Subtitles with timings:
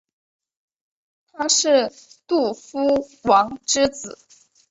[1.31, 1.91] 他是
[2.25, 4.17] 杜夫王之子。